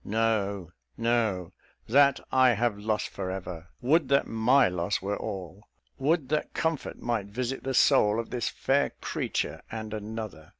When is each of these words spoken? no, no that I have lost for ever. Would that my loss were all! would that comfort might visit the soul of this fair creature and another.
no, 0.03 0.71
no 0.97 1.53
that 1.87 2.19
I 2.31 2.53
have 2.53 2.79
lost 2.79 3.09
for 3.09 3.29
ever. 3.29 3.67
Would 3.81 4.07
that 4.09 4.25
my 4.25 4.67
loss 4.67 4.99
were 4.99 5.15
all! 5.15 5.65
would 5.99 6.29
that 6.29 6.55
comfort 6.55 6.97
might 6.99 7.27
visit 7.27 7.63
the 7.63 7.75
soul 7.75 8.19
of 8.19 8.31
this 8.31 8.49
fair 8.49 8.93
creature 8.99 9.61
and 9.71 9.93
another. 9.93 10.49